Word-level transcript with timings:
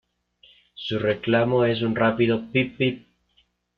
Su 0.73 0.97
reclamo 0.97 1.63
es 1.63 1.83
un 1.83 1.95
rápido 1.95 2.49
pip-pip. 2.51 3.05